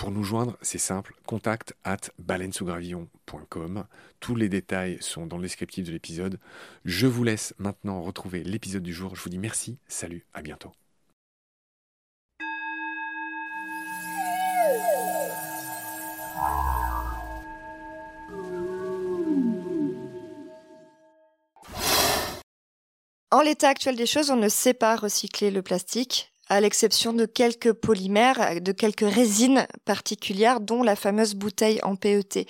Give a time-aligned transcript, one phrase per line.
[0.00, 3.84] Pour nous joindre, c'est simple, contact at baleinesougravillon.com.
[4.18, 6.40] Tous les détails sont dans le descriptif de l'épisode.
[6.86, 9.14] Je vous laisse maintenant retrouver l'épisode du jour.
[9.14, 10.72] Je vous dis merci, salut, à bientôt.
[23.30, 27.24] En l'état actuel des choses, on ne sait pas recycler le plastique à l'exception de
[27.26, 32.46] quelques polymères, de quelques résines particulières, dont la fameuse bouteille en PET.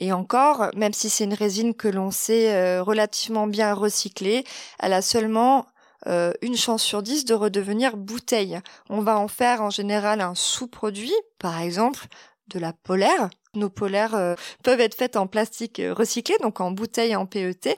[0.00, 4.44] Et encore, même si c'est une résine que l'on sait euh, relativement bien recycler,
[4.80, 5.66] elle a seulement
[6.08, 8.58] euh, une chance sur dix de redevenir bouteille.
[8.90, 12.06] On va en faire en général un sous-produit, par exemple
[12.48, 16.70] de la polaire, nos polaires euh, peuvent être faites en plastique euh, recyclé, donc en
[16.70, 17.76] bouteille en PET.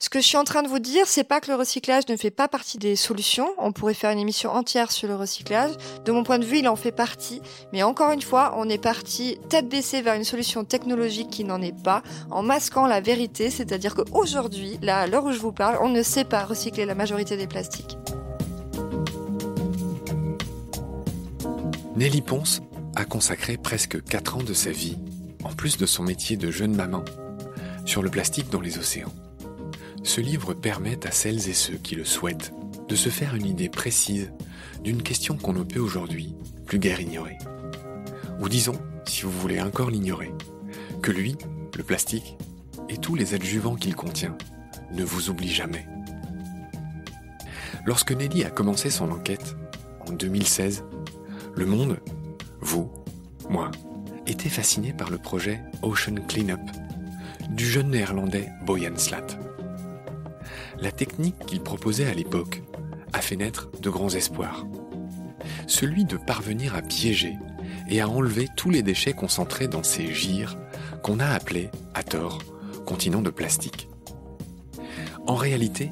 [0.00, 2.16] Ce que je suis en train de vous dire, c'est pas que le recyclage ne
[2.16, 3.48] fait pas partie des solutions.
[3.58, 5.72] On pourrait faire une émission entière sur le recyclage.
[6.04, 7.40] De mon point de vue, il en fait partie.
[7.72, 11.60] Mais encore une fois, on est parti tête baissée vers une solution technologique qui n'en
[11.62, 15.78] est pas, en masquant la vérité, c'est-à-dire qu'aujourd'hui, là, à l'heure où je vous parle,
[15.80, 17.96] on ne sait pas recycler la majorité des plastiques.
[21.96, 22.62] Nelly Ponce
[22.96, 24.98] a consacré presque 4 ans de sa vie
[25.44, 27.04] en plus de son métier de jeune maman,
[27.84, 29.12] sur le plastique dans les océans.
[30.04, 32.52] Ce livre permet à celles et ceux qui le souhaitent
[32.88, 34.32] de se faire une idée précise
[34.82, 36.34] d'une question qu'on ne peut aujourd'hui
[36.66, 37.38] plus guère ignorer.
[38.40, 40.32] Ou disons, si vous voulez encore l'ignorer,
[41.02, 41.36] que lui,
[41.76, 42.36] le plastique,
[42.88, 44.36] et tous les adjuvants qu'il contient,
[44.92, 45.86] ne vous oublient jamais.
[47.86, 49.56] Lorsque Nelly a commencé son enquête,
[50.06, 50.84] en 2016,
[51.54, 51.98] le monde,
[52.60, 52.90] vous,
[53.48, 53.70] moi,
[54.26, 56.60] était fasciné par le projet Ocean Cleanup
[57.50, 59.26] du jeune néerlandais Boyan Slat.
[60.80, 62.62] La technique qu'il proposait à l'époque
[63.12, 64.66] a fait naître de grands espoirs.
[65.66, 67.38] Celui de parvenir à piéger
[67.88, 70.56] et à enlever tous les déchets concentrés dans ces gires
[71.02, 72.38] qu'on a appelés, à tort,
[72.86, 73.88] continents de plastique.
[75.26, 75.90] En réalité,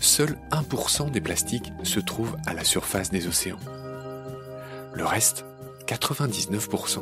[0.00, 3.58] seul 1% des plastiques se trouvent à la surface des océans.
[4.92, 5.44] Le reste,
[5.86, 7.00] 99%,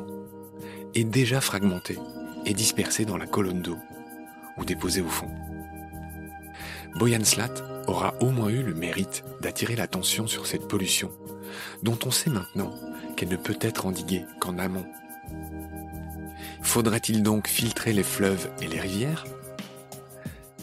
[0.95, 1.99] est déjà fragmenté
[2.47, 3.79] et dispersé dans la colonne d'eau
[4.57, 5.31] ou déposé au fond.
[6.97, 7.55] Boyan Slat
[7.87, 11.11] aura au moins eu le mérite d'attirer l'attention sur cette pollution,
[11.83, 12.73] dont on sait maintenant
[13.17, 14.87] qu'elle ne peut être endiguée qu'en amont.
[16.63, 19.25] Faudrait-il donc filtrer les fleuves et les rivières?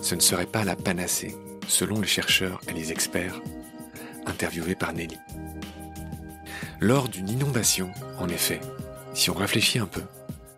[0.02, 1.36] Ce ne serait pas la panacée,
[1.68, 3.40] selon les chercheurs et les experts
[4.26, 5.20] interviewés par Nelly.
[6.80, 8.60] Lors d'une inondation, en effet,
[9.14, 10.02] si on réfléchit un peu,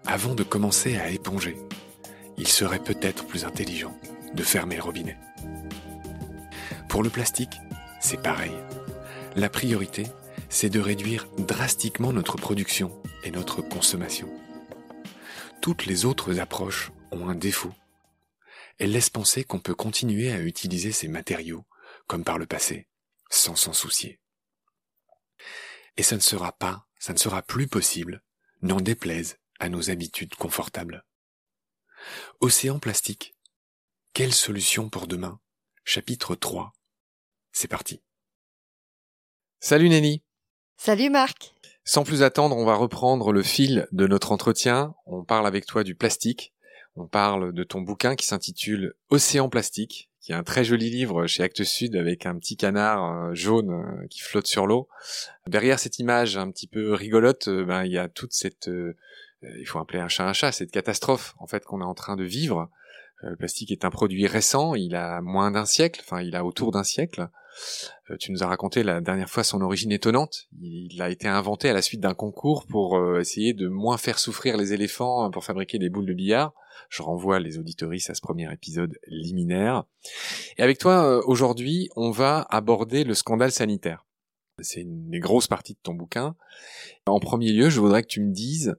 [0.06, 1.58] avant de commencer à éponger,
[2.38, 3.98] il serait peut-être plus intelligent
[4.34, 5.18] de fermer le robinet.
[6.90, 7.60] Pour le plastique,
[8.00, 8.54] c'est pareil.
[9.36, 10.06] La priorité,
[10.50, 14.30] c'est de réduire drastiquement notre production et notre consommation.
[15.62, 17.74] Toutes les autres approches ont un défaut.
[18.78, 21.66] Elles laissent penser qu'on peut continuer à utiliser ces matériaux,
[22.08, 22.88] comme par le passé,
[23.30, 24.20] sans s'en soucier.
[25.96, 28.22] Et ça ne sera pas, ça ne sera plus possible,
[28.62, 31.06] n'en déplaise à nos habitudes confortables.
[32.42, 33.34] Océan plastique.
[34.14, 35.40] Quelle solution pour demain?
[35.86, 36.74] Chapitre 3.
[37.54, 38.02] C'est parti.
[39.62, 40.22] Salut Nelly.
[40.76, 41.54] Salut Marc.
[41.86, 44.96] Sans plus attendre, on va reprendre le fil de notre entretien.
[45.06, 46.54] On parle avec toi du plastique.
[46.98, 51.26] On parle de ton bouquin qui s'intitule Océan plastique, qui est un très joli livre
[51.26, 54.90] chez Actes Sud avec un petit canard euh, jaune euh, qui flotte sur l'eau.
[55.48, 58.70] Derrière cette image un petit peu rigolote, euh, ben, il y a toute cette,
[59.60, 62.16] il faut appeler un chat un chat, cette catastrophe en fait qu'on est en train
[62.16, 62.70] de vivre.
[63.22, 66.72] Le plastique est un produit récent, il a moins d'un siècle, enfin il a autour
[66.72, 67.30] d'un siècle.
[68.20, 70.50] Tu nous as raconté la dernière fois son origine étonnante.
[70.60, 74.58] Il a été inventé à la suite d'un concours pour essayer de moins faire souffrir
[74.58, 76.54] les éléphants pour fabriquer des boules de billard.
[76.90, 79.84] Je renvoie les auditoristes à ce premier épisode liminaire.
[80.58, 84.06] Et avec toi, euh, aujourd'hui, on va aborder le scandale sanitaire.
[84.60, 86.36] C'est une des grosses parties de ton bouquin.
[87.08, 88.76] En premier lieu, je voudrais que tu me dises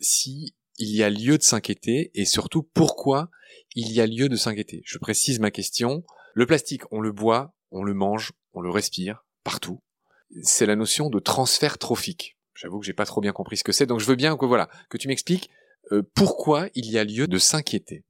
[0.00, 3.30] si il y a lieu de s'inquiéter et surtout pourquoi
[3.74, 4.82] il y a lieu de s'inquiéter.
[4.84, 6.04] Je précise ma question.
[6.34, 9.82] Le plastique, on le boit, on le mange, on le respire, partout.
[10.42, 12.36] C'est la notion de transfert trophique.
[12.54, 14.46] J'avoue que j'ai pas trop bien compris ce que c'est, donc je veux bien que
[14.46, 15.50] voilà, que tu m'expliques
[15.92, 18.04] euh, pourquoi il y a lieu de s'inquiéter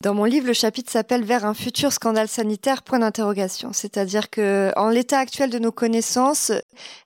[0.00, 3.72] dans mon livre, le chapitre s'appelle Vers un futur scandale sanitaire, point d'interrogation.
[3.72, 6.52] C'est-à-dire que, en l'état actuel de nos connaissances,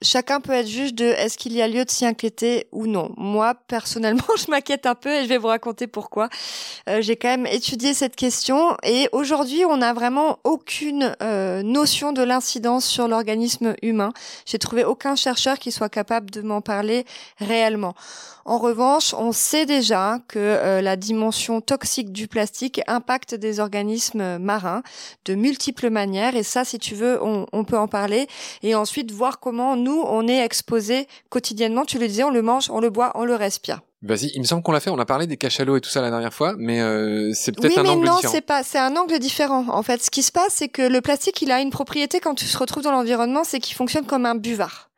[0.01, 3.13] chacun peut être juge de est-ce qu'il y a lieu de s'y inquiéter ou non.
[3.17, 6.29] Moi, personnellement, je m'inquiète un peu et je vais vous raconter pourquoi.
[6.89, 12.13] Euh, j'ai quand même étudié cette question et aujourd'hui, on n'a vraiment aucune euh, notion
[12.13, 14.11] de l'incidence sur l'organisme humain.
[14.45, 17.05] J'ai trouvé aucun chercheur qui soit capable de m'en parler
[17.39, 17.93] réellement.
[18.47, 22.56] En revanche, on sait déjà que euh, la dimension toxique du plastique
[22.87, 24.81] impacte des organismes marins
[25.25, 26.35] de multiples manières.
[26.35, 28.27] Et ça, si tu veux, on, peut en parler.
[28.63, 31.85] Et ensuite, voir comment nous, on est exposé quotidiennement.
[31.85, 33.81] Tu le disais, on le mange, on le boit, on le respire.
[34.03, 36.01] Vas-y, il me semble qu'on l'a fait, on a parlé des cachalots et tout ça
[36.01, 38.31] la dernière fois, mais euh, c'est peut-être un angle non, différent.
[38.31, 39.65] c'est pas, c'est un angle différent.
[39.69, 42.35] En fait, ce qui se passe, c'est que le plastique, il a une propriété quand
[42.35, 44.91] tu se retrouves dans l'environnement, c'est qu'il fonctionne comme un buvard.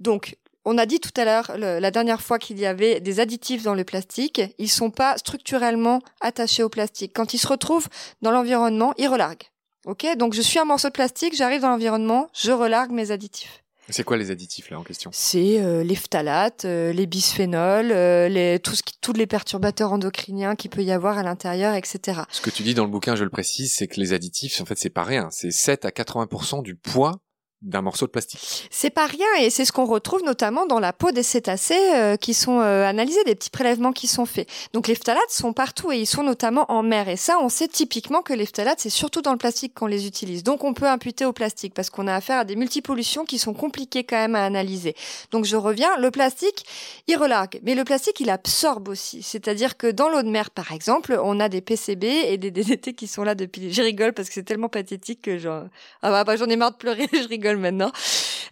[0.00, 0.36] Donc,
[0.66, 3.74] on a dit tout à l'heure, la dernière fois, qu'il y avait des additifs dans
[3.74, 4.42] le plastique.
[4.58, 7.12] Ils sont pas structurellement attachés au plastique.
[7.14, 7.88] Quand ils se retrouvent
[8.20, 9.48] dans l'environnement, ils relarguent.
[9.86, 13.62] Ok, donc je suis un morceau de plastique, j'arrive dans l'environnement, je relargue mes additifs.
[13.88, 15.10] C'est quoi les additifs là en question?
[15.12, 19.92] C'est euh, les phtalates, euh, les bisphénols, euh, les, tout ce qui, tous les perturbateurs
[19.92, 22.22] endocriniens qu'il peut y avoir à l'intérieur, etc.
[22.32, 24.64] Ce que tu dis dans le bouquin, je le précise, c'est que les additifs, en
[24.64, 25.28] fait, c'est pas rien.
[25.30, 27.20] C'est 7 à 80% du poids
[27.62, 28.68] d'un morceau de plastique.
[28.70, 32.16] C'est pas rien et c'est ce qu'on retrouve notamment dans la peau des cétacés euh,
[32.16, 34.46] qui sont euh, analysés, des petits prélèvements qui sont faits.
[34.74, 37.66] Donc les phtalates sont partout et ils sont notamment en mer et ça on sait
[37.68, 40.42] typiquement que les phtalates c'est surtout dans le plastique qu'on les utilise.
[40.42, 43.54] Donc on peut imputer au plastique parce qu'on a affaire à des multipollutions qui sont
[43.54, 44.94] compliquées quand même à analyser.
[45.30, 46.66] Donc je reviens, le plastique
[47.06, 49.22] il relargue mais le plastique il absorbe aussi.
[49.22, 52.92] C'est-à-dire que dans l'eau de mer par exemple, on a des PCB et des DDT
[52.92, 55.64] qui sont là depuis je rigole parce que c'est tellement pathétique que j'en
[56.02, 57.92] ah bah, bah j'en ai marre de pleurer, je rigole maintenant.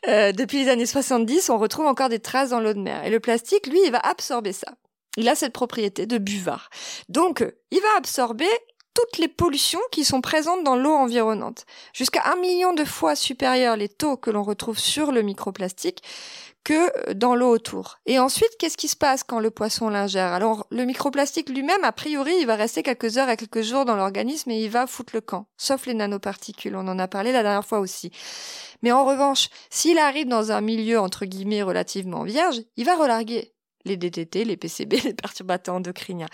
[0.07, 3.05] Euh, depuis les années 70, on retrouve encore des traces dans l'eau de mer.
[3.05, 4.69] Et le plastique, lui, il va absorber ça.
[5.17, 6.71] Il a cette propriété de buvard.
[7.09, 8.49] Donc, il va absorber
[8.95, 11.67] toutes les pollutions qui sont présentes dans l'eau environnante.
[11.93, 16.03] Jusqu'à un million de fois supérieurs les taux que l'on retrouve sur le microplastique
[16.65, 17.99] que dans l'eau autour.
[18.07, 20.33] Et ensuite, qu'est-ce qui se passe quand le poisson l'ingère?
[20.33, 23.97] Alors, le microplastique lui-même, a priori, il va rester quelques heures et quelques jours dans
[23.97, 26.75] l'organisme et il va foutre le camp, sauf les nanoparticules.
[26.75, 28.11] On en a parlé la dernière fois aussi.
[28.85, 33.55] Mais en revanche, s'il arrive dans un milieu, entre guillemets, relativement vierge, il va relarguer
[33.87, 36.29] les DTT, les PCB, les perturbateurs endocriniens.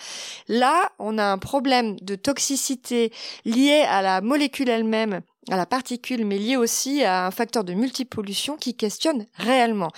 [0.48, 3.12] Là, on a un problème de toxicité
[3.44, 7.72] lié à la molécule elle-même à la particule, mais lié aussi à un facteur de
[7.72, 9.90] multipollution qui questionne réellement.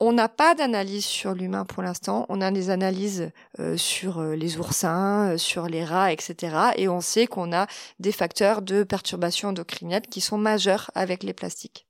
[0.00, 4.34] On n'a pas d'analyse sur l'humain pour l'instant, on a des analyses euh, sur euh,
[4.34, 6.56] les oursins, euh, sur les rats, etc.
[6.76, 7.66] Et on sait qu'on a
[8.00, 11.86] des facteurs de perturbation endocrinienne qui sont majeurs avec les plastiques.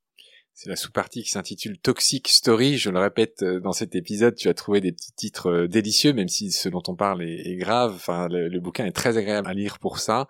[0.54, 2.76] C'est la sous-partie qui s'intitule Toxic Story.
[2.76, 6.12] Je le répète, euh, dans cet épisode, tu as trouvé des petits titres euh, délicieux,
[6.12, 7.94] même si ce dont on parle est, grave.
[7.94, 10.28] Enfin, le, bouquin est très agréable à lire pour ça.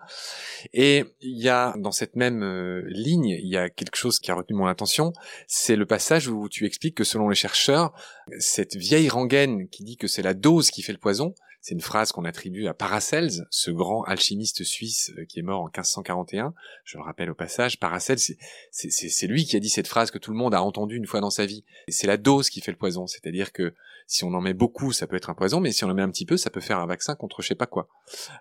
[0.73, 4.31] Et il y a, dans cette même euh, ligne, il y a quelque chose qui
[4.31, 5.11] a retenu mon attention.
[5.47, 7.91] C'est le passage où tu expliques que selon les chercheurs,
[8.39, 11.81] cette vieille rengaine qui dit que c'est la dose qui fait le poison, C'est une
[11.81, 16.53] phrase qu'on attribue à Paracelse, ce grand alchimiste suisse euh, qui est mort en 1541.
[16.83, 18.33] Je le rappelle au passage, Paracelse,
[18.71, 21.21] c'est lui qui a dit cette phrase que tout le monde a entendue une fois
[21.21, 21.63] dans sa vie.
[21.87, 23.73] C'est la dose qui fait le poison, c'est-à-dire que
[24.07, 26.01] si on en met beaucoup, ça peut être un poison, mais si on en met
[26.01, 27.87] un petit peu, ça peut faire un vaccin contre je sais pas quoi.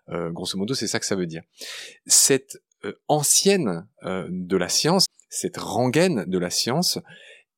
[0.09, 1.45] Euh, grosso modo, c'est ça que ça veut dire.
[2.07, 6.99] Cette euh, ancienne euh, de la science, cette rengaine de la science,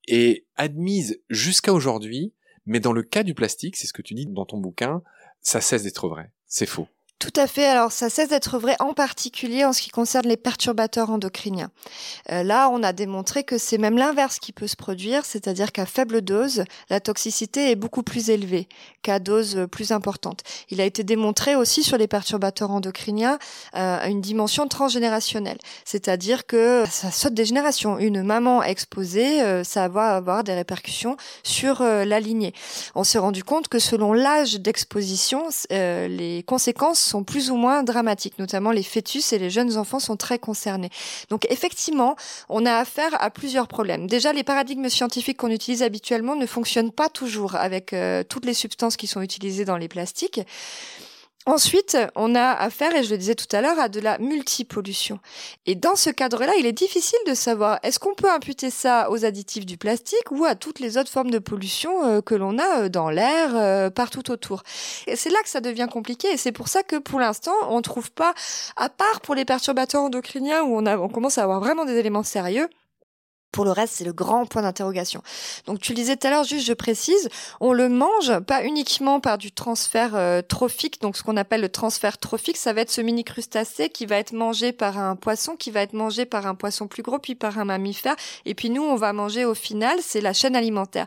[0.06, 2.34] est admise jusqu'à aujourd'hui,
[2.66, 5.02] mais dans le cas du plastique, c'est ce que tu dis dans ton bouquin,
[5.44, 6.32] ça cesse d'être vrai.
[6.46, 6.88] C'est faux.
[7.18, 7.64] Tout à fait.
[7.64, 11.70] Alors, ça cesse d'être vrai, en particulier en ce qui concerne les perturbateurs endocriniens.
[12.30, 15.86] Euh, là, on a démontré que c'est même l'inverse qui peut se produire, c'est-à-dire qu'à
[15.86, 18.68] faible dose, la toxicité est beaucoup plus élevée
[19.02, 20.40] qu'à dose plus importante.
[20.70, 23.38] Il a été démontré aussi sur les perturbateurs endocriniens
[23.74, 27.98] euh, une dimension transgénérationnelle, c'est-à-dire que ça saute des générations.
[27.98, 32.52] Une maman exposée, euh, ça va avoir des répercussions sur euh, la lignée.
[32.94, 38.38] On s'est rendu compte que selon l'âge d'exposition, euh, les conséquences plus ou moins dramatiques,
[38.38, 40.90] notamment les fœtus et les jeunes enfants sont très concernés.
[41.30, 42.16] Donc effectivement,
[42.48, 44.06] on a affaire à plusieurs problèmes.
[44.06, 48.54] Déjà, les paradigmes scientifiques qu'on utilise habituellement ne fonctionnent pas toujours avec euh, toutes les
[48.54, 50.40] substances qui sont utilisées dans les plastiques.
[51.46, 55.18] Ensuite, on a affaire, et je le disais tout à l'heure, à de la multipollution.
[55.66, 59.26] Et dans ce cadre-là, il est difficile de savoir est-ce qu'on peut imputer ça aux
[59.26, 62.84] additifs du plastique ou à toutes les autres formes de pollution euh, que l'on a
[62.84, 64.62] euh, dans l'air, euh, partout autour?
[65.06, 67.76] Et c'est là que ça devient compliqué, et c'est pour ça que pour l'instant, on
[67.76, 68.32] ne trouve pas,
[68.76, 71.98] à part pour les perturbateurs endocriniens où on, a, on commence à avoir vraiment des
[71.98, 72.70] éléments sérieux,
[73.54, 75.22] pour le reste, c'est le grand point d'interrogation.
[75.66, 77.28] Donc tu le disais tout à l'heure, juste je précise,
[77.60, 81.68] on le mange pas uniquement par du transfert euh, trophique, donc ce qu'on appelle le
[81.68, 85.54] transfert trophique, ça va être ce mini crustacé qui va être mangé par un poisson,
[85.54, 88.70] qui va être mangé par un poisson plus gros, puis par un mammifère, et puis
[88.70, 91.06] nous, on va manger au final, c'est la chaîne alimentaire.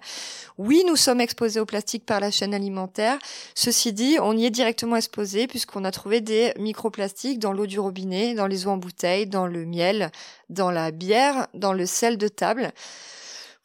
[0.57, 3.19] Oui, nous sommes exposés au plastique par la chaîne alimentaire.
[3.53, 7.79] Ceci dit, on y est directement exposé puisqu'on a trouvé des microplastiques dans l'eau du
[7.79, 10.11] robinet, dans les eaux en bouteille, dans le miel,
[10.49, 12.71] dans la bière, dans le sel de table.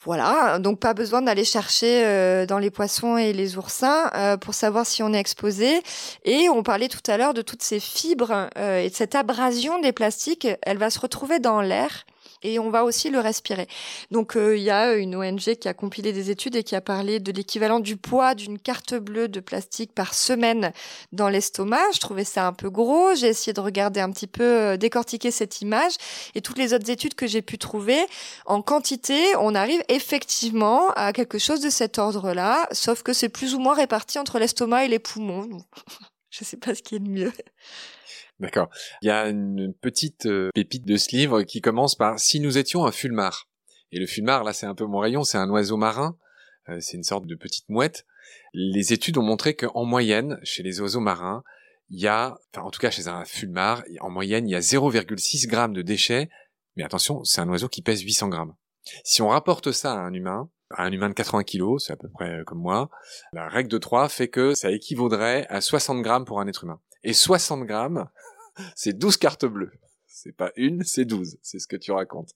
[0.04, 4.52] Voilà, donc pas besoin d'aller chercher euh, dans les poissons et les oursins euh, pour
[4.52, 5.80] savoir si on est exposé.
[6.24, 9.78] Et on parlait tout à l'heure de toutes ces fibres euh, et de cette abrasion
[9.80, 12.04] des plastiques, elle va se retrouver dans l'air
[12.42, 13.68] et on va aussi le respirer.
[14.10, 16.80] Donc euh, il y a une ONG qui a compilé des études et qui a
[16.80, 20.72] parlé de l'équivalent du poids d'une carte bleue de plastique par semaine
[21.12, 21.92] dans l'estomac.
[21.94, 23.14] Je trouvais ça un peu gros.
[23.14, 25.92] J'ai essayé de regarder un petit peu euh, décortiquer cette image
[26.34, 28.06] et toutes les autres études que j'ai pu trouver
[28.46, 33.54] en quantité, on arrive effectivement à quelque chose de cet ordre-là, sauf que c'est plus
[33.54, 35.48] ou moins réparti entre l'estomac et les poumons.
[36.30, 37.32] Je sais pas ce qui est le mieux.
[38.42, 38.70] D'accord.
[39.02, 42.58] Il y a une petite euh, pépite de ce livre qui commence par Si nous
[42.58, 43.48] étions un fulmar.
[43.92, 46.18] Et le fulmar, là, c'est un peu mon rayon, c'est un oiseau marin.
[46.68, 48.04] Euh, c'est une sorte de petite mouette.
[48.52, 51.44] Les études ont montré qu'en moyenne, chez les oiseaux marins,
[51.90, 54.60] il y a, enfin, en tout cas chez un fulmar, en moyenne, il y a
[54.60, 56.28] 0,6 grammes de déchets.
[56.74, 58.56] Mais attention, c'est un oiseau qui pèse 800 grammes.
[59.04, 61.96] Si on rapporte ça à un humain, à un humain de 80 kilos, c'est à
[61.96, 62.90] peu près comme moi,
[63.32, 66.80] la règle de 3 fait que ça équivaudrait à 60 grammes pour un être humain.
[67.04, 68.08] Et 60 grammes,
[68.74, 69.72] c'est 12 cartes bleues.
[70.06, 71.38] C'est pas une, c'est 12.
[71.42, 72.32] C'est ce que tu racontes.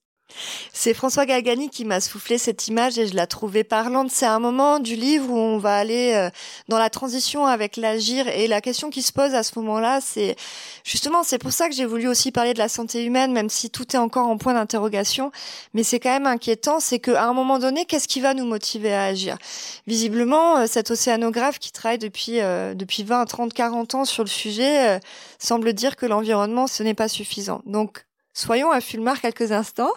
[0.72, 4.10] C'est François Galgani qui m'a soufflé cette image et je la trouvais parlante.
[4.10, 6.30] C'est un moment du livre où on va aller euh,
[6.68, 10.36] dans la transition avec l'agir et la question qui se pose à ce moment-là, c'est
[10.84, 13.70] justement, c'est pour ça que j'ai voulu aussi parler de la santé humaine, même si
[13.70, 15.32] tout est encore en point d'interrogation.
[15.74, 18.92] Mais c'est quand même inquiétant, c'est qu'à un moment donné, qu'est-ce qui va nous motiver
[18.92, 19.38] à agir?
[19.86, 24.28] Visiblement, euh, cet océanographe qui travaille depuis euh, depuis 20, 30, 40 ans sur le
[24.28, 25.00] sujet
[25.38, 27.62] semble dire que l'environnement, ce n'est pas suffisant.
[27.66, 28.05] Donc
[28.36, 29.94] Soyons à Fulmar quelques instants.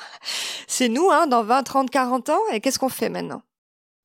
[0.66, 3.42] C'est nous, hein, dans 20, 30, 40 ans, et qu'est-ce qu'on fait maintenant?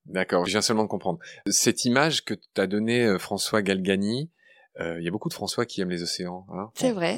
[0.07, 1.21] D'accord, je viens seulement de comprendre.
[1.47, 4.33] Cette image que t'as donnée euh, François Galgani,
[4.81, 6.47] euh, il y a beaucoup de François qui aiment les océans.
[6.53, 7.17] Hein c'est vrai.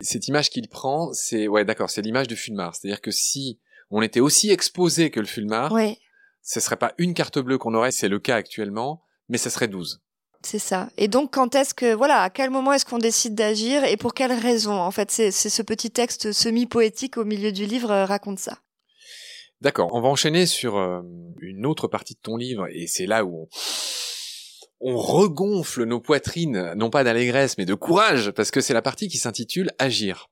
[0.00, 2.74] Cette image qu'il prend, c'est ouais, d'accord, c'est l'image de Fulmar.
[2.74, 5.98] C'est-à-dire que si on était aussi exposé que le Fulmar, oui.
[6.40, 9.68] ce serait pas une carte bleue qu'on aurait, c'est le cas actuellement, mais ce serait
[9.68, 10.02] 12.
[10.44, 10.90] C'est ça.
[10.98, 14.12] Et donc, quand est-ce que, voilà, à quel moment est-ce qu'on décide d'agir et pour
[14.12, 18.38] quelles raisons En fait, c'est ce petit texte semi-poétique au milieu du livre euh, raconte
[18.38, 18.58] ça.
[19.62, 19.88] D'accord.
[19.94, 21.00] On va enchaîner sur euh,
[21.40, 23.48] une autre partie de ton livre et c'est là où
[24.80, 28.82] on, on regonfle nos poitrines, non pas d'allégresse, mais de courage, parce que c'est la
[28.82, 30.28] partie qui s'intitule Agir.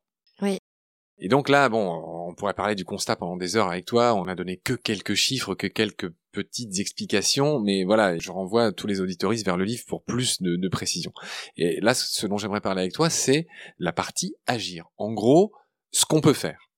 [1.25, 4.13] Et donc là, bon, on pourrait parler du constat pendant des heures avec toi.
[4.15, 8.89] On a donné que quelques chiffres, que quelques petites explications, mais voilà, je renvoie tous
[8.89, 11.13] les auditoristes vers le livre pour plus de, de précision.
[11.57, 13.47] Et là, ce dont j'aimerais parler avec toi, c'est
[13.79, 14.87] la partie agir.
[14.97, 15.53] En gros,
[15.93, 16.73] ce qu'on peut faire.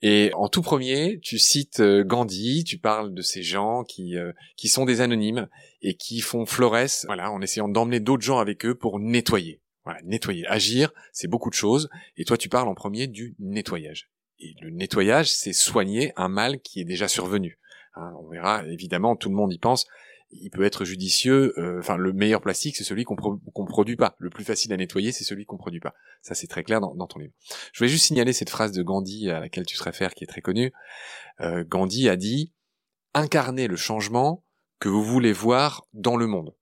[0.00, 4.32] Et en tout premier, tu cites euh, Gandhi, tu parles de ces gens qui euh,
[4.56, 5.48] qui sont des anonymes
[5.82, 9.61] et qui font florès, voilà, en essayant d'emmener d'autres gens avec eux pour nettoyer.
[9.84, 11.88] Voilà, nettoyer, agir, c'est beaucoup de choses.
[12.16, 14.10] Et toi, tu parles en premier du nettoyage.
[14.38, 17.58] Et le nettoyage, c'est soigner un mal qui est déjà survenu.
[17.94, 19.86] Hein, on verra, évidemment, tout le monde y pense
[20.32, 21.52] il peut être judicieux.
[21.58, 24.16] Euh, enfin, le meilleur plastique, c'est celui qu'on ne produit pas.
[24.18, 25.94] Le plus facile à nettoyer, c'est celui qu'on produit pas.
[26.22, 27.32] Ça, c'est très clair dans, ton livre.
[27.72, 30.28] Je voulais juste signaler cette phrase de Gandhi à laquelle tu te réfères, qui est
[30.28, 30.72] très connue.
[31.40, 32.52] Euh, Gandhi a dit
[33.14, 34.44] incarnez le changement
[34.78, 36.54] que vous voulez voir dans le monde.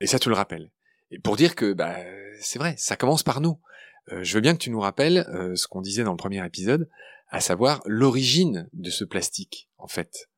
[0.00, 0.70] Et ça, tu le rappelles.
[1.10, 1.96] Et pour dire que, bah,
[2.40, 3.58] c'est vrai, ça commence par nous.
[4.12, 6.88] Euh, je veux bien que tu nous rappelles ce qu'on disait dans le premier épisode,
[7.28, 10.28] à savoir l'origine de ce plastique, en fait.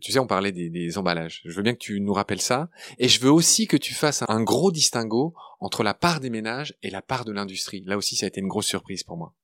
[0.00, 1.42] Tu sais, on parlait des, emballages.
[1.44, 2.70] Je veux bien que tu nous rappelles ça.
[2.98, 6.74] Et je veux aussi que tu fasses un gros distinguo entre la part des ménages
[6.82, 7.82] et la part de l'industrie.
[7.86, 9.34] Là aussi, ça a été une grosse surprise pour moi.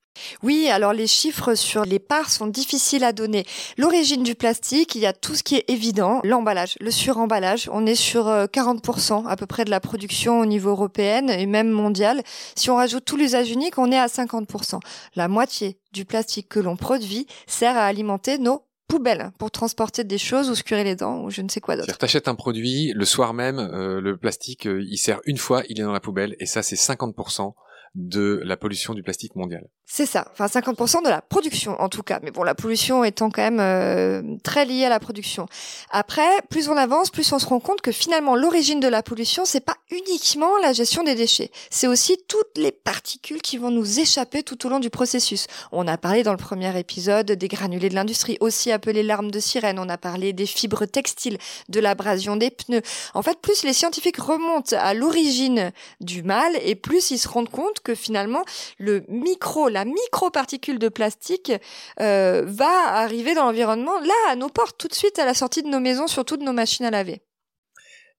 [0.42, 3.44] Oui, alors les chiffres sur les parts sont difficiles à donner.
[3.78, 7.68] L'origine du plastique, il y a tout ce qui est évident, l'emballage, le suremballage.
[7.72, 11.46] On est sur 40% euh, à peu près de la production au niveau européen et
[11.46, 12.22] même mondial.
[12.54, 14.80] Si on rajoute tout l'usage unique, on est à 50%.
[15.14, 20.18] La moitié du plastique que l'on produit sert à alimenter nos poubelle pour transporter des
[20.18, 21.96] choses ou se les dents ou je ne sais quoi d'autre.
[21.98, 25.80] T'achètes un produit, le soir même, euh, le plastique, euh, il sert une fois, il
[25.80, 27.54] est dans la poubelle et ça c'est 50%
[27.94, 29.66] de la pollution du plastique mondial.
[29.88, 33.30] C'est ça, enfin 50% de la production en tout cas, mais bon la pollution étant
[33.30, 35.46] quand même euh, très liée à la production.
[35.90, 39.44] Après, plus on avance, plus on se rend compte que finalement l'origine de la pollution
[39.44, 44.00] c'est pas uniquement la gestion des déchets, c'est aussi toutes les particules qui vont nous
[44.00, 45.46] échapper tout au long du processus.
[45.70, 49.38] On a parlé dans le premier épisode des granulés de l'industrie, aussi appelés larmes de
[49.38, 51.38] sirène, on a parlé des fibres textiles,
[51.68, 52.82] de l'abrasion des pneus.
[53.14, 57.50] En fait, plus les scientifiques remontent à l'origine du mal et plus ils se rendent
[57.50, 58.42] compte que finalement
[58.78, 61.52] le micro, la micro-particule de plastique
[62.00, 65.62] euh, va arriver dans l'environnement, là, à nos portes, tout de suite à la sortie
[65.62, 67.20] de nos maisons, surtout de nos machines à laver.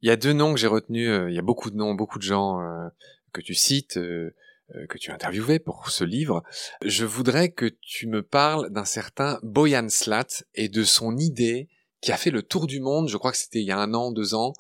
[0.04, 1.96] Il y a deux noms que j'ai retenus, euh, il y a beaucoup de noms,
[1.96, 2.88] beaucoup de gens euh,
[3.34, 6.44] que tu cites, que tu as interviewé pour ce livre.
[6.86, 11.70] Je voudrais que tu me parles d'un certain Boyan Slat et de son idée
[12.02, 13.96] qui a fait le tour du monde, je crois que c'était il y a un
[13.96, 14.54] an, deux ans.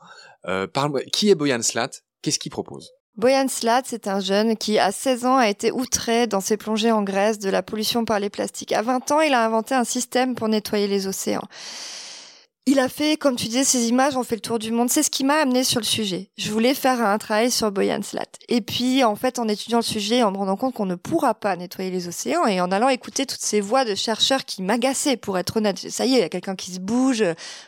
[1.14, 1.92] qui est Boyan Slat
[2.24, 2.92] Qu'est-ce qu'il propose?
[3.18, 6.92] Boyan Slat, c'est un jeune qui, à 16 ans, a été outré dans ses plongées
[6.92, 8.74] en Grèce de la pollution par les plastiques.
[8.74, 11.48] À 20 ans, il a inventé un système pour nettoyer les océans.
[12.68, 14.92] Il a fait, comme tu disais, ces images ont fait le tour du monde.
[14.92, 16.30] C'est ce qui m'a amené sur le sujet.
[16.38, 18.28] Je voulais faire un travail sur Boyan Slat.
[18.50, 21.34] Et puis, en fait, en étudiant le sujet, en me rendant compte qu'on ne pourra
[21.34, 25.18] pas nettoyer les océans et en allant écouter toutes ces voix de chercheurs qui m'agaçaient,
[25.18, 25.80] pour être honnête.
[25.90, 27.24] Ça y est, il y a quelqu'un qui se bouge.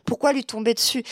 [0.06, 1.04] Pourquoi lui tomber dessus?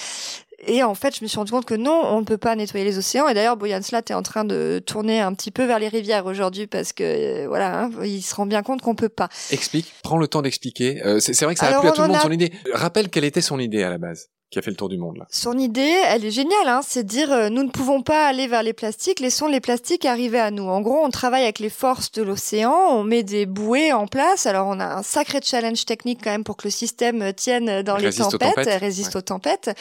[0.65, 2.84] Et en fait, je me suis rendu compte que non, on ne peut pas nettoyer
[2.84, 3.28] les océans.
[3.28, 6.26] Et d'ailleurs, Boyan Slat est en train de tourner un petit peu vers les rivières
[6.26, 9.30] aujourd'hui parce que euh, voilà, hein, il se rend bien compte qu'on peut pas.
[9.52, 11.04] Explique, prends le temps d'expliquer.
[11.06, 12.52] Euh, c'est vrai que ça a plu à tout le monde son idée.
[12.74, 15.18] Rappelle quelle était son idée à la base qui a fait le tour du monde
[15.18, 15.28] là.
[15.30, 18.48] Son idée, elle est géniale, hein, c'est de dire euh, nous ne pouvons pas aller
[18.48, 20.64] vers les plastiques, laissons les plastiques arriver à nous.
[20.64, 24.46] En gros, on travaille avec les forces de l'océan, on met des bouées en place.
[24.46, 27.98] Alors on a un sacré challenge technique quand même pour que le système tienne dans
[27.98, 29.72] les tempêtes, résiste aux tempêtes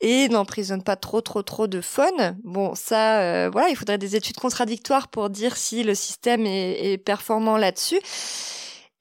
[0.00, 2.38] et n'emprisonne pas trop trop trop de faune.
[2.42, 6.92] Bon, ça, euh, voilà, il faudrait des études contradictoires pour dire si le système est,
[6.92, 8.00] est performant là-dessus.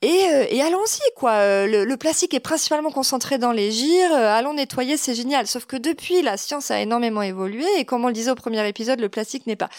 [0.01, 1.31] Et, euh, et allons-y, quoi.
[1.31, 4.13] Euh, le, le, plastique est principalement concentré dans les gires.
[4.13, 5.47] Euh, allons nettoyer, c'est génial.
[5.47, 7.65] Sauf que depuis, la science a énormément évolué.
[7.77, 9.69] Et comme on le disait au premier épisode, le plastique n'est pas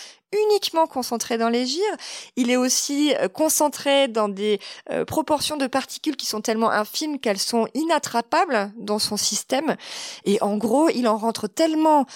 [0.49, 1.97] uniquement concentré dans les gires.
[2.37, 4.61] Il est aussi concentré dans des
[5.07, 9.77] proportions de particules qui sont tellement infimes qu'elles sont inattrapables dans son système.
[10.25, 12.07] Et en gros, il en rentre tellement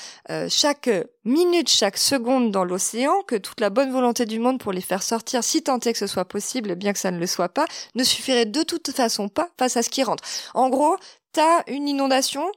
[0.49, 0.91] chaque
[1.25, 5.03] minute, chaque seconde dans l'océan que toute la bonne volonté du monde pour les faire
[5.03, 7.67] sortir, si tant est que ce soit possible, bien que ça ne le soit pas,
[7.95, 10.25] ne suffirait de toute façon pas face à ce qui rentre.
[10.55, 10.97] En gros,
[11.33, 12.51] t'as une inondation,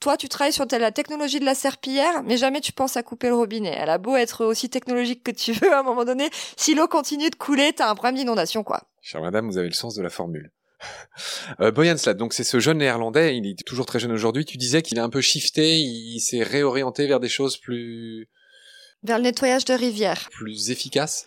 [0.00, 3.28] toi, tu travailles sur la technologie de la serpillière, mais jamais tu penses à couper
[3.28, 3.74] le robinet.
[3.76, 6.88] Elle a beau être aussi technologique que tu veux, à un moment donné, si l'eau
[6.88, 8.82] continue de couler, t'as un problème d'inondation, quoi.
[9.02, 10.50] Chère madame, vous avez le sens de la formule.
[11.60, 14.46] Euh, Boyan Slat, donc c'est ce jeune néerlandais, il est toujours très jeune aujourd'hui.
[14.46, 18.28] Tu disais qu'il a un peu shifté, il s'est réorienté vers des choses plus...
[19.02, 20.28] Vers le nettoyage de rivières.
[20.30, 21.26] Plus efficaces?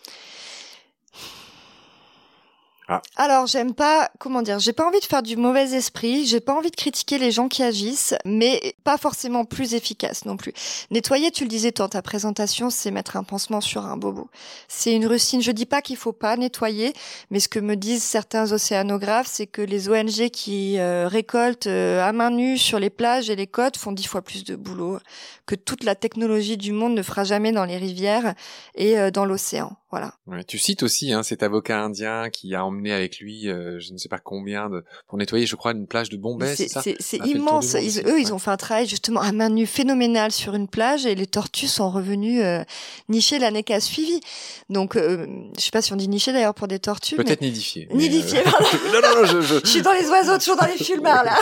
[2.89, 3.01] Ah.
[3.15, 6.53] Alors, j'aime pas, comment dire, j'ai pas envie de faire du mauvais esprit, j'ai pas
[6.53, 10.53] envie de critiquer les gens qui agissent, mais pas forcément plus efficace non plus.
[10.91, 14.29] Nettoyer, tu le disais dans ta présentation, c'est mettre un pansement sur un bobo.
[14.67, 15.41] C'est une rustine.
[15.41, 16.93] Je dis pas qu'il faut pas nettoyer,
[17.31, 22.03] mais ce que me disent certains océanographes, c'est que les ONG qui euh, récoltent euh,
[22.03, 24.99] à main nue sur les plages et les côtes font dix fois plus de boulot
[25.45, 28.33] que toute la technologie du monde ne fera jamais dans les rivières
[28.75, 29.77] et euh, dans l'océan.
[29.93, 30.15] Voilà.
[30.25, 33.93] Ouais, tu cites aussi hein, cet avocat indien qui a emmené avec lui, euh, je
[33.93, 36.55] ne sais pas combien, de, pour nettoyer, je crois, une plage de Bombay.
[36.55, 37.73] C'est immense.
[37.79, 41.05] Ils, eux, ils ont fait un travail justement à main nue phénoménal sur une plage
[41.05, 42.63] et les tortues sont revenues euh,
[43.07, 44.19] nicher l'année qui a suivi.
[44.67, 45.27] Donc, euh,
[45.59, 47.15] je sais pas si on dit nicher d'ailleurs pour des tortues.
[47.15, 47.87] Peut-être nidifier.
[47.93, 48.39] Nidifier.
[48.39, 48.91] Euh...
[48.93, 49.59] non, non, non, je, je...
[49.63, 51.37] je suis dans les oiseaux, toujours dans les fulmars là.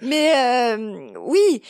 [0.00, 1.60] mais euh, oui.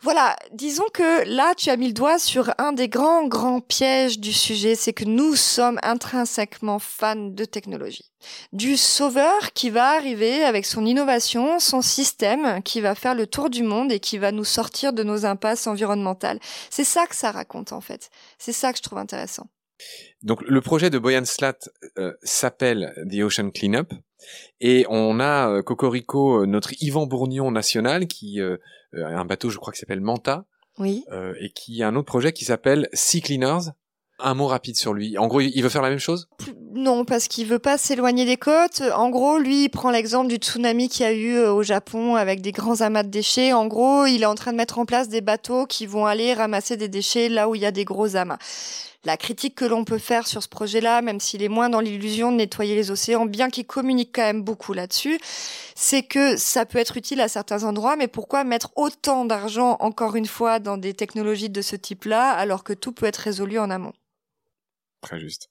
[0.00, 4.20] Voilà, disons que là, tu as mis le doigt sur un des grands, grands pièges
[4.20, 8.12] du sujet, c'est que nous sommes intrinsèquement fans de technologie.
[8.52, 13.50] Du sauveur qui va arriver avec son innovation, son système, qui va faire le tour
[13.50, 16.38] du monde et qui va nous sortir de nos impasses environnementales.
[16.70, 18.10] C'est ça que ça raconte en fait.
[18.38, 19.48] C'est ça que je trouve intéressant.
[20.22, 21.58] Donc le projet de Boyan Slat
[21.98, 23.92] euh, s'appelle The Ocean Cleanup
[24.60, 28.40] et on a euh, Cocorico, notre Yvan Bourgnon national qui
[28.94, 30.44] euh, un bateau, je crois, qui s'appelle Manta.
[30.78, 31.04] Oui.
[31.10, 33.72] Euh, et qui a un autre projet qui s'appelle Sea Cleaners.
[34.20, 35.16] Un mot rapide sur lui.
[35.16, 36.28] En gros, il veut faire la même chose?
[36.74, 38.82] Non, parce qu'il veut pas s'éloigner des côtes.
[38.94, 42.16] En gros, lui, il prend l'exemple du tsunami qu'il y a eu euh, au Japon
[42.16, 43.52] avec des grands amas de déchets.
[43.52, 46.34] En gros, il est en train de mettre en place des bateaux qui vont aller
[46.34, 48.38] ramasser des déchets là où il y a des gros amas
[49.04, 52.32] la critique que l'on peut faire sur ce projet-là, même s'il est moins dans l'illusion
[52.32, 55.18] de nettoyer les océans, bien qu'il communique quand même beaucoup là-dessus,
[55.74, 60.16] c'est que ça peut être utile à certains endroits, mais pourquoi mettre autant d'argent, encore
[60.16, 63.70] une fois, dans des technologies de ce type-là, alors que tout peut être résolu en
[63.70, 63.92] amont?
[65.00, 65.48] Très juste.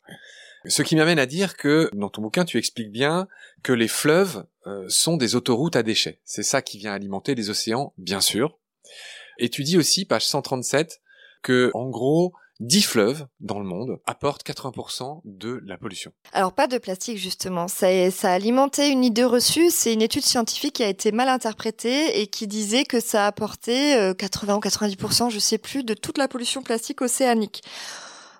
[0.65, 3.27] Ce qui m'amène à dire que dans ton bouquin, tu expliques bien
[3.63, 6.19] que les fleuves euh, sont des autoroutes à déchets.
[6.25, 8.57] C'est ça qui vient alimenter les océans, bien sûr.
[9.37, 10.99] Et tu dis aussi, page 137,
[11.41, 16.11] que en gros, 10 fleuves dans le monde apportent 80% de la pollution.
[16.33, 20.23] Alors pas de plastique justement, ça, ça a alimenté une idée reçue, c'est une étude
[20.23, 25.29] scientifique qui a été mal interprétée et qui disait que ça apportait 80 ou 90%,
[25.29, 27.63] je sais plus, de toute la pollution plastique océanique.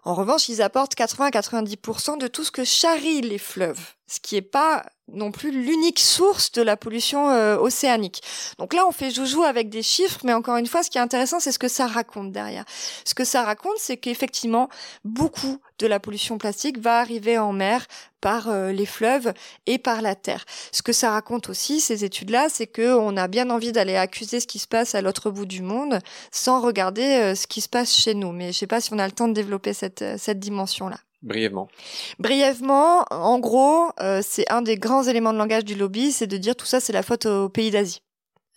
[0.04, 4.20] En revanche, ils apportent 80 à 90% de tout ce que charrient les fleuves, ce
[4.22, 8.22] qui n'est pas non plus l'unique source de la pollution euh, océanique.
[8.60, 11.02] Donc là, on fait joujou avec des chiffres, mais encore une fois, ce qui est
[11.02, 12.66] intéressant, c'est ce que ça raconte derrière.
[13.06, 14.70] Ce que ça raconte, c'est qu'effectivement,
[15.06, 17.86] beaucoup de la pollution plastique va arriver en mer
[18.20, 19.34] par euh, les fleuves
[19.66, 20.44] et par la terre.
[20.72, 24.40] Ce que ça raconte aussi, ces études-là, c'est que on a bien envie d'aller accuser
[24.40, 26.00] ce qui se passe à l'autre bout du monde
[26.32, 28.32] sans regarder euh, ce qui se passe chez nous.
[28.32, 30.98] Mais je sais pas si on a le temps de développer cette, cette dimension-là.
[31.24, 31.68] Brièvement.
[32.20, 36.38] Brièvement, en gros, euh, c'est un des grands éléments de langage du lobby, c'est de
[36.38, 38.02] dire tout ça, c'est la faute aux pays d'Asie.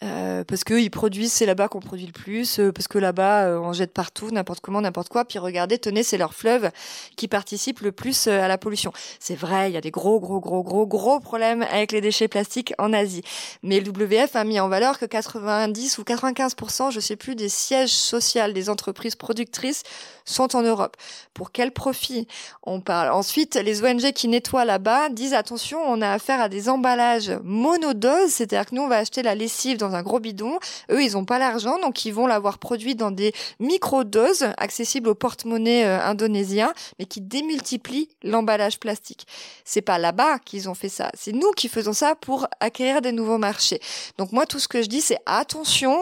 [0.03, 3.75] Euh, parce qu'ils produisent, c'est là-bas qu'on produit le plus, euh, parce que là-bas on
[3.75, 5.27] jette partout, n'importe comment, n'importe quoi.
[5.27, 6.71] Puis regardez, tenez, c'est leur fleuve
[7.17, 8.93] qui participe le plus à la pollution.
[9.19, 12.29] C'est vrai, il y a des gros, gros, gros, gros, gros problèmes avec les déchets
[12.29, 13.23] plastiques en Asie.
[13.63, 17.51] Mais le WF a mis en valeur que 90 ou 95%, je sais plus, des
[17.51, 19.83] sièges sociaux des entreprises productrices
[20.31, 20.97] sont en Europe.
[21.35, 22.27] Pour quel profit
[22.63, 23.13] on parle?
[23.13, 28.31] Ensuite, les ONG qui nettoient là-bas disent attention, on a affaire à des emballages monodoses,
[28.31, 30.59] c'est-à-dire que nous on va acheter la lessive dans un gros bidon.
[30.91, 35.15] Eux, ils ont pas l'argent, donc ils vont l'avoir produit dans des micro-doses accessibles au
[35.15, 39.27] porte-monnaie euh, indonésien, mais qui démultiplient l'emballage plastique.
[39.65, 43.13] C'est pas là-bas qu'ils ont fait ça, c'est nous qui faisons ça pour acquérir des
[43.13, 43.81] nouveaux marchés.
[44.19, 45.97] Donc moi, tout ce que je dis, c'est attention,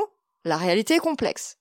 [0.44, 1.56] la réalité est complexe.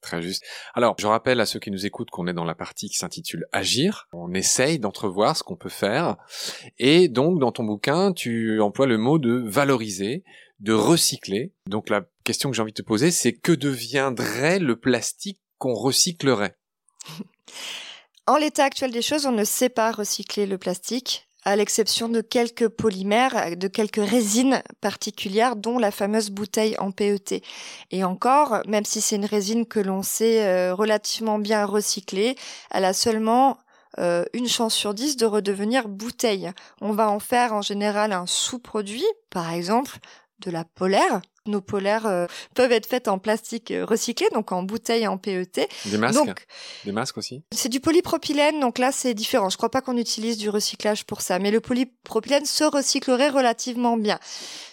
[0.00, 0.44] Très juste.
[0.74, 3.46] Alors, je rappelle à ceux qui nous écoutent qu'on est dans la partie qui s'intitule
[3.52, 4.08] Agir.
[4.12, 6.16] On essaye d'entrevoir ce qu'on peut faire.
[6.78, 10.24] Et donc, dans ton bouquin, tu emploies le mot de valoriser,
[10.60, 11.52] de recycler.
[11.66, 15.74] Donc, la question que j'ai envie de te poser, c'est que deviendrait le plastique qu'on
[15.74, 16.56] recyclerait?
[18.26, 22.20] En l'état actuel des choses, on ne sait pas recycler le plastique à l'exception de
[22.20, 27.42] quelques polymères, de quelques résines particulières, dont la fameuse bouteille en PET.
[27.90, 32.36] Et encore, même si c'est une résine que l'on sait euh, relativement bien recycler,
[32.70, 33.56] elle a seulement
[33.98, 36.50] euh, une chance sur dix de redevenir bouteille.
[36.82, 39.98] On va en faire en général un sous-produit, par exemple
[40.40, 44.62] de la polaire, nos polaires euh, peuvent être faites en plastique euh, recyclé, donc en
[44.62, 45.68] bouteille en PET.
[45.86, 46.46] Des masques donc,
[46.84, 49.50] Des masques aussi C'est du polypropylène, donc là c'est différent.
[49.50, 53.96] Je crois pas qu'on utilise du recyclage pour ça, mais le polypropylène se recyclerait relativement
[53.96, 54.18] bien.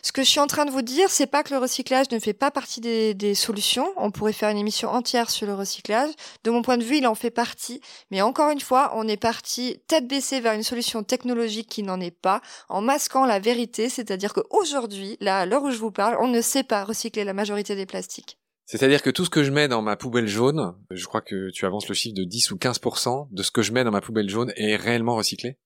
[0.01, 2.19] Ce que je suis en train de vous dire, c'est pas que le recyclage ne
[2.19, 3.91] fait pas partie des, des solutions.
[3.97, 6.11] On pourrait faire une émission entière sur le recyclage.
[6.43, 7.81] De mon point de vue, il en fait partie.
[8.11, 11.99] Mais encore une fois, on est parti tête baissée vers une solution technologique qui n'en
[11.99, 16.17] est pas, en masquant la vérité, c'est-à-dire qu'aujourd'hui, là, à l'heure où je vous parle,
[16.19, 18.37] on ne sait pas recycler la majorité des plastiques.
[18.65, 21.65] C'est-à-dire que tout ce que je mets dans ma poubelle jaune, je crois que tu
[21.65, 24.29] avances le chiffre de 10 ou 15% de ce que je mets dans ma poubelle
[24.29, 25.59] jaune est réellement recyclé?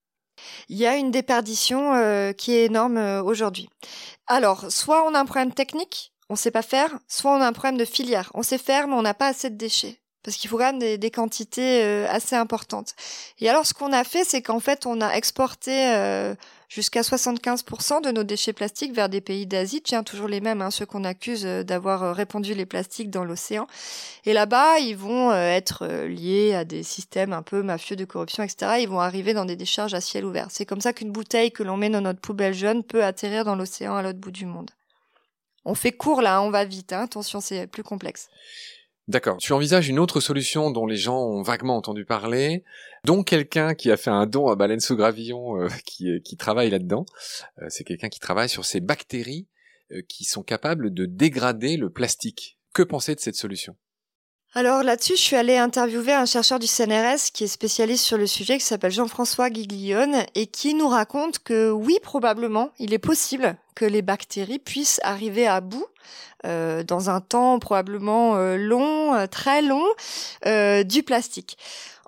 [0.68, 3.70] Il y a une déperdition euh, qui est énorme euh, aujourd'hui.
[4.28, 7.54] Alors, soit on a un problème technique, on sait pas faire, soit on a un
[7.54, 8.32] problème de filière.
[8.34, 10.00] On sait faire, mais on n'a pas assez de déchets.
[10.24, 12.94] parce qu'il faut quand même des, quantités euh, assez importantes.
[13.40, 15.72] Et alors, ce qu'on a fait, c'est qu'en fait, on a exporté
[16.70, 20.72] jusqu'à 75% de nos déchets plastiques vers des pays d'Asie, tiens, toujours les mêmes, hein,
[20.72, 23.68] ceux qu'on accuse euh, d'avoir répandu les plastiques dans l'océan.
[24.26, 28.78] Et là-bas, ils vont être liés à des systèmes un peu mafieux de corruption, etc.
[28.80, 30.48] Ils vont arriver dans des décharges à ciel ouvert.
[30.50, 33.56] C'est comme ça qu'une bouteille que l'on met dans notre poubelle jaune peut atterrir dans
[33.56, 34.72] l'océan à l'autre bout du monde.
[35.66, 38.30] On fait court là, on va vite, hein, attention, c'est plus complexe.
[39.10, 39.38] D'accord.
[39.38, 42.64] Tu envisages une autre solution dont les gens ont vaguement entendu parler,
[43.06, 47.08] dont quelqu'un qui a fait un don à Baleine sous Gravillon euh, qui, travaille là-dedans.
[47.60, 49.48] Euh, c'est quelqu'un qui travaille sur ces bactéries
[49.92, 52.60] euh, qui sont capables de dégrader le plastique.
[52.72, 53.76] Que penser de cette solution?
[54.56, 58.26] Alors là-dessus, je suis allée interviewer un chercheur du CNRS qui est spécialiste sur le
[58.26, 63.56] sujet, qui s'appelle Jean-François Guiglione, et qui nous raconte que oui, probablement, il est possible
[63.76, 65.86] que les bactéries puissent arriver à bout
[66.46, 69.86] euh, dans un temps probablement euh, long, euh, très long,
[70.84, 71.58] du plastique.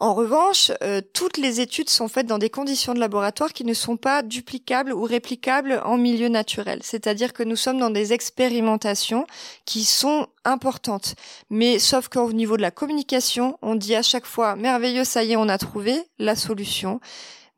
[0.02, 0.72] En revanche,
[1.14, 4.94] toutes les études sont faites dans des conditions de laboratoire qui ne sont pas duplicables
[4.94, 6.80] ou réplicables en milieu naturel.
[6.82, 9.28] C'est-à-dire que nous sommes dans des expérimentations
[9.66, 11.14] qui sont importantes.
[11.52, 15.34] Mais sauf qu'au niveau de la communication, on dit à chaque fois merveilleux, ça y
[15.34, 17.00] est, on a trouvé la solution.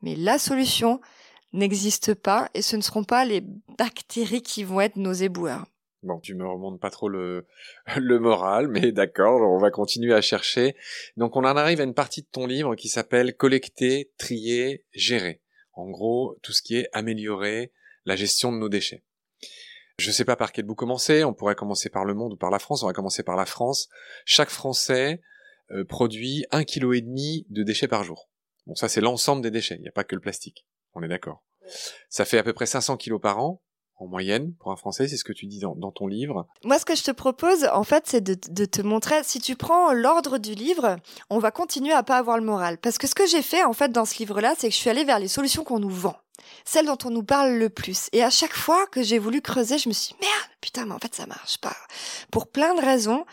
[0.02, 1.00] Mais la solution
[1.54, 3.42] n'existe pas et ce ne seront pas les
[3.78, 5.64] bactéries qui vont être nos éboueurs.
[6.04, 7.46] Bon, tu me remontes pas trop le,
[7.96, 10.76] le moral, mais d'accord, on va continuer à chercher.
[11.16, 15.40] Donc on en arrive à une partie de ton livre qui s'appelle Collecter, trier, gérer.
[15.72, 17.72] En gros, tout ce qui est améliorer
[18.04, 19.02] la gestion de nos déchets.
[19.98, 22.50] Je sais pas par quel bout commencer, on pourrait commencer par le monde ou par
[22.50, 23.88] la France, on va commencer par la France.
[24.26, 25.22] Chaque Français
[25.70, 28.28] euh, produit un kilo et demi de déchets par jour.
[28.66, 30.66] Bon, ça c'est l'ensemble des déchets, il n'y a pas que le plastique.
[30.92, 31.42] On est d'accord.
[32.10, 33.62] Ça fait à peu près 500 kilos par an
[34.04, 36.46] en moyenne pour un Français, c'est ce que tu dis dans, ton livre.
[36.64, 39.92] Moi, ce que je te propose, en fait, c'est de, te montrer, si tu prends
[39.92, 40.96] l'ordre du livre,
[41.30, 42.78] on va continuer à pas avoir le moral.
[42.78, 44.90] Parce que ce que j'ai fait, en fait, dans ce livre-là, c'est que je suis
[44.90, 46.16] allée vers les solutions qu'on nous vend.
[46.64, 48.08] Celles dont on nous parle le plus.
[48.12, 50.94] Et à chaque fois que j'ai voulu creuser, je me suis dit, merde, putain, mais
[50.94, 51.76] en fait, ça marche pas.
[52.30, 53.24] Pour plein de raisons.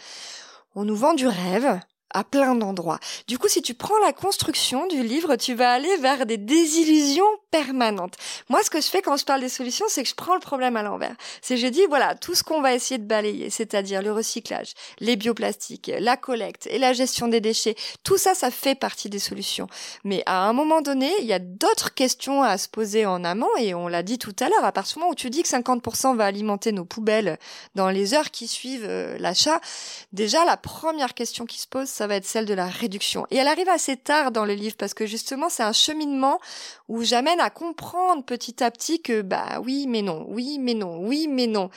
[0.73, 1.81] On nous vend du rêve,
[2.13, 2.99] à plein d'endroits.
[3.27, 7.25] Du coup, si tu prends la construction du livre, tu vas aller vers des désillusions
[7.51, 8.15] permanentes.
[8.49, 10.39] Moi, ce que je fais quand je parle des solutions, c'est que je prends le
[10.39, 11.15] problème à l'envers.
[11.41, 15.15] C'est je dis, voilà, tout ce qu'on va essayer de balayer, c'est-à-dire le recyclage, les
[15.15, 19.67] bioplastiques, la collecte et la gestion des déchets, tout ça, ça fait partie des solutions.
[20.03, 23.55] Mais à un moment donné, il y a d'autres questions à se poser en amont,
[23.59, 25.49] et on l'a dit tout à l'heure, à partir du moment où tu dis que
[25.49, 27.37] 50% va alimenter nos poubelles
[27.75, 29.59] dans les heures qui suivent euh, l'achat,
[30.13, 33.27] déjà, la première question qui se pose, ça va être celle de la réduction.
[33.29, 36.39] Et elle arrive assez tard dans le livre parce que justement c'est un cheminement
[36.87, 40.99] où j'amène à comprendre petit à petit que bah oui mais non, oui mais non,
[41.06, 41.69] oui mais non.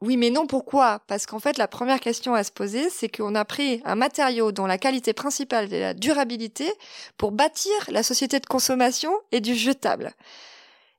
[0.00, 1.00] Oui mais non, pourquoi?
[1.06, 4.52] Parce qu'en fait la première question à se poser c'est qu'on a pris un matériau
[4.52, 6.70] dont la qualité principale est la durabilité
[7.16, 10.12] pour bâtir la société de consommation et du jetable.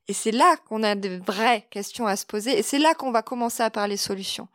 [0.08, 3.12] Et c'est là qu'on a de vraies questions à se poser et c'est là qu'on
[3.12, 4.48] va commencer à parler solutions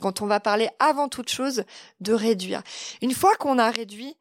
[0.00, 1.64] quand on va parler avant toute chose
[2.00, 2.62] de réduire.
[3.02, 4.16] Une fois qu'on a réduit,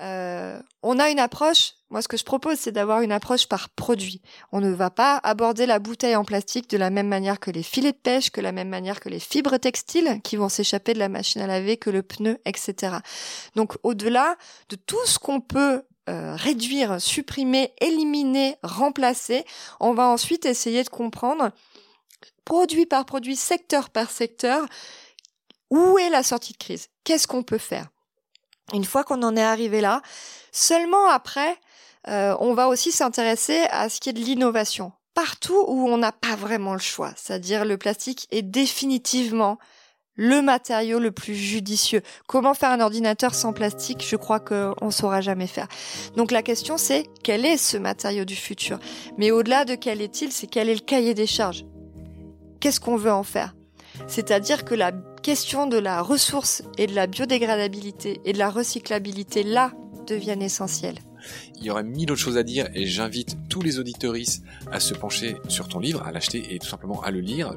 [0.00, 3.68] euh, on a une approche, moi ce que je propose c'est d'avoir une approche par
[3.68, 4.20] produit.
[4.50, 7.62] On ne va pas aborder la bouteille en plastique de la même manière que les
[7.62, 10.98] filets de pêche, que la même manière que les fibres textiles qui vont s'échapper de
[10.98, 12.96] la machine à laver, que le pneu, etc.
[13.54, 14.34] Donc au-delà
[14.70, 19.44] de tout ce qu'on peut euh, réduire, supprimer, éliminer, remplacer,
[19.78, 21.52] on va ensuite essayer de comprendre
[22.44, 24.66] produit par produit, secteur par secteur,
[25.70, 26.88] où est la sortie de crise?
[27.04, 27.86] Qu'est-ce qu'on peut faire?
[28.72, 30.02] Une fois qu'on en est arrivé là,
[30.50, 31.56] seulement après,
[32.08, 34.92] euh, on va aussi s'intéresser à ce qui est de l'innovation.
[35.14, 39.58] Partout où on n'a pas vraiment le choix, c'est-à-dire le plastique est définitivement
[40.16, 42.02] le matériau le plus judicieux.
[42.26, 45.68] Comment faire un ordinateur sans plastique Je crois qu'on ne saura jamais faire.
[46.16, 48.78] Donc la question c'est quel est ce matériau du futur?
[49.18, 51.64] Mais au-delà de quel est-il, c'est quel est le cahier des charges?
[52.60, 53.54] Qu'est-ce qu'on veut en faire?
[54.08, 59.42] C'est-à-dire que la question de la ressource et de la biodégradabilité et de la recyclabilité
[59.42, 59.72] là
[60.06, 60.98] deviennent essentielles.
[61.56, 64.94] Il y aurait mille autres choses à dire et j'invite tous les auditoristes à se
[64.94, 67.54] pencher sur ton livre, à l'acheter et tout simplement à le lire.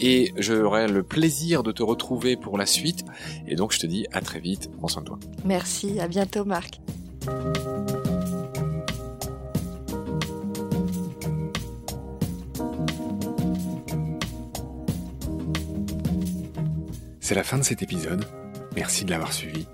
[0.00, 3.04] Et j'aurai le plaisir de te retrouver pour la suite.
[3.46, 5.18] Et donc je te dis à très vite, prends soin de toi.
[5.44, 6.80] Merci, à bientôt Marc.
[17.28, 18.24] C'est la fin de cet épisode.
[18.74, 19.66] Merci de l'avoir suivi.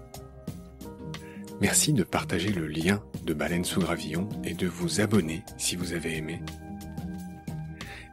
[1.61, 5.93] Merci de partager le lien de Baleine sous Gravillon et de vous abonner si vous
[5.93, 6.41] avez aimé.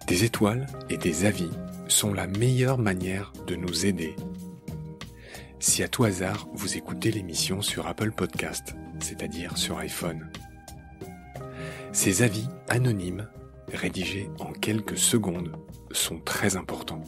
[0.08, 1.50] Des étoiles et des avis
[1.88, 4.16] sont la meilleure manière de nous aider.
[5.60, 10.30] Si à tout hasard vous écoutez l'émission sur Apple Podcast, c'est-à-dire sur iPhone,
[11.92, 13.28] ces avis anonymes,
[13.74, 15.58] rédigés en quelques secondes,
[15.92, 17.04] sont très importants.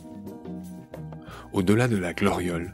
[1.54, 2.74] Au-delà de la gloriole,